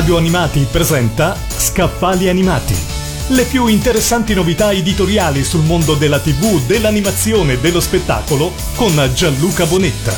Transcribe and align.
Radio 0.00 0.16
Animati 0.16 0.66
presenta 0.70 1.36
Scaffali 1.46 2.30
Animati. 2.30 2.74
Le 3.28 3.44
più 3.44 3.66
interessanti 3.66 4.32
novità 4.32 4.72
editoriali 4.72 5.44
sul 5.44 5.62
mondo 5.62 5.92
della 5.94 6.18
TV, 6.18 6.58
dell'animazione 6.64 7.52
e 7.52 7.58
dello 7.58 7.80
spettacolo 7.80 8.50
con 8.76 8.98
Gianluca 9.14 9.66
Bonetta. 9.66 10.16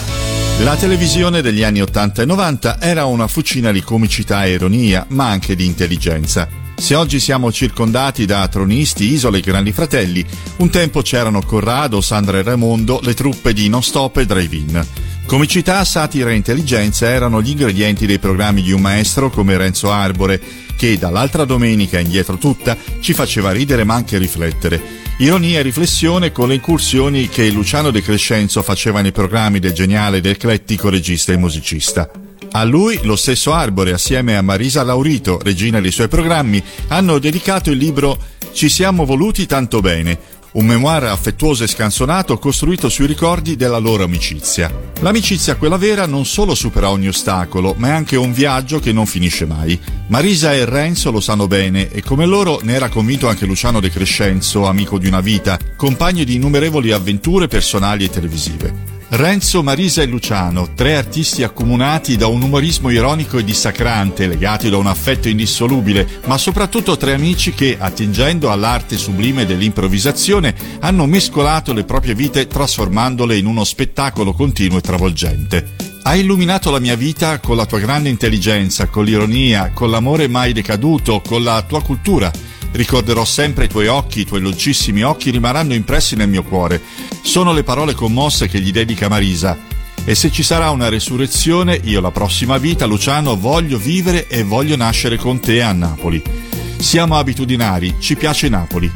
La 0.60 0.76
televisione 0.76 1.42
degli 1.42 1.64
anni 1.64 1.82
80 1.82 2.22
e 2.22 2.24
90 2.26 2.80
era 2.80 3.06
una 3.06 3.26
fucina 3.26 3.72
di 3.72 3.82
comicità 3.82 4.44
e 4.44 4.52
ironia, 4.52 5.04
ma 5.08 5.30
anche 5.30 5.56
di 5.56 5.66
intelligenza. 5.66 6.46
Se 6.76 6.94
oggi 6.94 7.18
siamo 7.18 7.50
circondati 7.50 8.24
da 8.24 8.46
tronisti, 8.46 9.12
isole 9.12 9.38
e 9.38 9.42
grandi 9.42 9.72
fratelli, 9.72 10.24
un 10.58 10.70
tempo 10.70 11.02
c'erano 11.02 11.42
Corrado, 11.42 12.00
Sandra 12.00 12.38
e 12.38 12.42
Raimondo, 12.42 13.00
le 13.02 13.14
truppe 13.14 13.52
di 13.52 13.68
Non 13.68 13.82
Stop 13.82 14.18
e 14.18 14.26
Drive-In. 14.26 14.86
Comicità, 15.32 15.82
satira 15.86 16.28
e 16.28 16.34
intelligenza 16.34 17.08
erano 17.08 17.40
gli 17.40 17.48
ingredienti 17.48 18.04
dei 18.04 18.18
programmi 18.18 18.60
di 18.60 18.70
un 18.70 18.82
maestro 18.82 19.30
come 19.30 19.56
Renzo 19.56 19.90
Arbore, 19.90 20.38
che 20.76 20.98
dall'altra 20.98 21.46
domenica 21.46 21.98
indietro 21.98 22.36
tutta 22.36 22.76
ci 23.00 23.14
faceva 23.14 23.50
ridere 23.50 23.82
ma 23.82 23.94
anche 23.94 24.18
riflettere. 24.18 24.78
Ironia 25.16 25.60
e 25.60 25.62
riflessione 25.62 26.32
con 26.32 26.48
le 26.48 26.56
incursioni 26.56 27.30
che 27.30 27.48
Luciano 27.48 27.90
De 27.90 28.02
Crescenzo 28.02 28.60
faceva 28.60 29.00
nei 29.00 29.12
programmi 29.12 29.58
del 29.58 29.72
geniale 29.72 30.18
ed 30.18 30.26
eclettico 30.26 30.90
regista 30.90 31.32
e 31.32 31.38
musicista. 31.38 32.10
A 32.50 32.64
lui 32.64 33.00
lo 33.02 33.16
stesso 33.16 33.54
Arbore, 33.54 33.94
assieme 33.94 34.36
a 34.36 34.42
Marisa 34.42 34.82
Laurito, 34.82 35.40
regina 35.42 35.80
dei 35.80 35.92
suoi 35.92 36.08
programmi, 36.08 36.62
hanno 36.88 37.18
dedicato 37.18 37.70
il 37.70 37.78
libro 37.78 38.18
Ci 38.52 38.68
siamo 38.68 39.06
voluti 39.06 39.46
tanto 39.46 39.80
bene, 39.80 40.18
un 40.52 40.66
memoir 40.66 41.04
affettuoso 41.04 41.64
e 41.64 41.68
scansonato 41.68 42.38
costruito 42.38 42.88
sui 42.88 43.06
ricordi 43.06 43.56
della 43.56 43.78
loro 43.78 44.04
amicizia. 44.04 44.70
L'amicizia, 45.00 45.56
quella 45.56 45.76
vera, 45.76 46.06
non 46.06 46.24
solo 46.24 46.54
supera 46.54 46.90
ogni 46.90 47.08
ostacolo, 47.08 47.74
ma 47.78 47.88
è 47.88 47.92
anche 47.92 48.16
un 48.16 48.32
viaggio 48.32 48.78
che 48.78 48.92
non 48.92 49.06
finisce 49.06 49.46
mai. 49.46 49.78
Marisa 50.08 50.52
e 50.52 50.64
Renzo 50.64 51.10
lo 51.10 51.20
sanno 51.20 51.46
bene 51.46 51.90
e 51.90 52.02
come 52.02 52.26
loro 52.26 52.60
ne 52.62 52.74
era 52.74 52.88
convinto 52.88 53.28
anche 53.28 53.46
Luciano 53.46 53.80
De 53.80 53.90
Crescenzo, 53.90 54.66
amico 54.66 54.98
di 54.98 55.06
una 55.06 55.20
vita, 55.20 55.58
compagno 55.76 56.24
di 56.24 56.34
innumerevoli 56.34 56.92
avventure 56.92 57.48
personali 57.48 58.04
e 58.04 58.10
televisive. 58.10 58.91
Renzo, 59.14 59.62
Marisa 59.62 60.00
e 60.00 60.06
Luciano, 60.06 60.72
tre 60.74 60.96
artisti 60.96 61.42
accomunati 61.42 62.16
da 62.16 62.28
un 62.28 62.40
umorismo 62.40 62.88
ironico 62.88 63.36
e 63.36 63.44
dissacrante, 63.44 64.26
legati 64.26 64.70
da 64.70 64.78
un 64.78 64.86
affetto 64.86 65.28
indissolubile, 65.28 66.08
ma 66.24 66.38
soprattutto 66.38 66.96
tre 66.96 67.12
amici 67.12 67.52
che, 67.52 67.76
attingendo 67.78 68.50
all'arte 68.50 68.96
sublime 68.96 69.44
dell'improvvisazione, 69.44 70.54
hanno 70.80 71.04
mescolato 71.04 71.74
le 71.74 71.84
proprie 71.84 72.14
vite 72.14 72.46
trasformandole 72.46 73.36
in 73.36 73.44
uno 73.44 73.64
spettacolo 73.64 74.32
continuo 74.32 74.78
e 74.78 74.80
travolgente. 74.80 75.74
Hai 76.04 76.20
illuminato 76.20 76.70
la 76.70 76.80
mia 76.80 76.96
vita 76.96 77.38
con 77.38 77.56
la 77.56 77.66
tua 77.66 77.80
grande 77.80 78.08
intelligenza, 78.08 78.86
con 78.86 79.04
l'ironia, 79.04 79.72
con 79.74 79.90
l'amore 79.90 80.26
mai 80.26 80.54
decaduto, 80.54 81.20
con 81.20 81.42
la 81.42 81.60
tua 81.68 81.82
cultura 81.82 82.32
Ricorderò 82.72 83.26
sempre 83.26 83.66
i 83.66 83.68
tuoi 83.68 83.86
occhi, 83.86 84.20
i 84.20 84.24
tuoi 84.24 84.40
dolcissimi 84.40 85.02
occhi 85.02 85.30
rimarranno 85.30 85.74
impressi 85.74 86.16
nel 86.16 86.28
mio 86.28 86.42
cuore. 86.42 86.80
Sono 87.22 87.52
le 87.52 87.62
parole 87.62 87.94
commosse 87.94 88.48
che 88.48 88.60
gli 88.60 88.72
dedica 88.72 89.08
Marisa. 89.08 89.56
E 90.04 90.14
se 90.14 90.30
ci 90.30 90.42
sarà 90.42 90.70
una 90.70 90.88
resurrezione, 90.88 91.80
io 91.84 92.00
la 92.00 92.10
prossima 92.10 92.58
vita, 92.58 92.84
Luciano, 92.84 93.36
voglio 93.36 93.78
vivere 93.78 94.26
e 94.26 94.42
voglio 94.42 94.76
nascere 94.76 95.16
con 95.16 95.38
te 95.40 95.62
a 95.62 95.72
Napoli. 95.72 96.22
Siamo 96.78 97.16
abitudinari, 97.16 97.94
ci 98.00 98.16
piace 98.16 98.48
Napoli. 98.48 98.90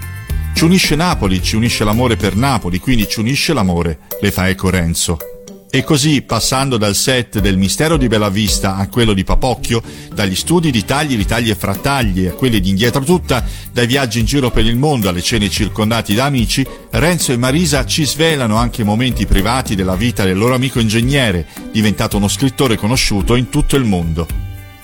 Ci 0.52 0.64
unisce 0.64 0.96
Napoli, 0.96 1.40
ci 1.40 1.54
unisce 1.54 1.84
l'amore 1.84 2.16
per 2.16 2.34
Napoli, 2.34 2.80
quindi 2.80 3.08
ci 3.08 3.20
unisce 3.20 3.52
l'amore, 3.52 4.00
le 4.20 4.32
fa 4.32 4.48
eco 4.48 4.70
Renzo. 4.70 5.35
E 5.68 5.82
così, 5.82 6.22
passando 6.22 6.78
dal 6.78 6.94
set 6.94 7.40
del 7.40 7.58
Mistero 7.58 7.96
di 7.96 8.06
Bella 8.06 8.30
Vista 8.30 8.76
a 8.76 8.88
quello 8.88 9.12
di 9.12 9.24
Papocchio, 9.24 9.82
dagli 10.14 10.34
studi 10.34 10.70
di 10.70 10.84
tagli, 10.84 11.16
ritagli 11.16 11.50
e 11.50 11.54
frattagli 11.54 12.26
a 12.26 12.32
quelli 12.32 12.60
di 12.60 12.70
indietro 12.70 13.02
tutta, 13.02 13.44
dai 13.72 13.86
viaggi 13.86 14.20
in 14.20 14.26
giro 14.26 14.50
per 14.50 14.64
il 14.64 14.76
mondo 14.76 15.08
alle 15.08 15.22
cene 15.22 15.50
circondati 15.50 16.14
da 16.14 16.24
amici, 16.24 16.66
Renzo 16.90 17.32
e 17.32 17.36
Marisa 17.36 17.84
ci 17.84 18.06
svelano 18.06 18.56
anche 18.56 18.84
momenti 18.84 19.26
privati 19.26 19.74
della 19.74 19.96
vita 19.96 20.24
del 20.24 20.38
loro 20.38 20.54
amico 20.54 20.78
ingegnere, 20.78 21.46
diventato 21.72 22.16
uno 22.16 22.28
scrittore 22.28 22.76
conosciuto 22.76 23.34
in 23.34 23.50
tutto 23.50 23.76
il 23.76 23.84
mondo. 23.84 24.26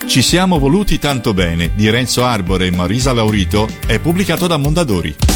Ci 0.05 0.21
siamo 0.21 0.59
voluti 0.59 0.99
tanto 0.99 1.33
bene 1.33 1.71
di 1.73 1.89
Renzo 1.89 2.25
Arbore 2.25 2.67
e 2.67 2.71
Marisa 2.71 3.13
Laurito 3.13 3.67
è 3.87 3.99
pubblicato 3.99 4.47
da 4.47 4.57
Mondadori. 4.57 5.32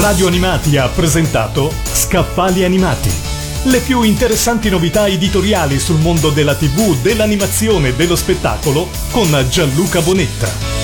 Radio 0.00 0.28
Animati 0.28 0.76
ha 0.76 0.86
presentato 0.86 1.72
Scaffali 1.82 2.62
Animati. 2.62 3.10
Le 3.64 3.80
più 3.80 4.02
interessanti 4.02 4.70
novità 4.70 5.08
editoriali 5.08 5.80
sul 5.80 5.98
mondo 5.98 6.30
della 6.30 6.54
TV, 6.54 6.96
dell'animazione 7.02 7.88
e 7.88 7.94
dello 7.94 8.14
spettacolo 8.14 8.88
con 9.10 9.44
Gianluca 9.50 10.00
Bonetta. 10.00 10.77